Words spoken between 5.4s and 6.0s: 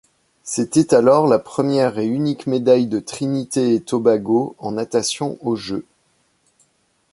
aux Jeux.